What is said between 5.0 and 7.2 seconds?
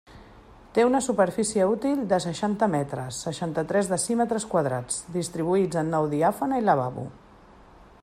distribuïts en nau diàfana i lavabo.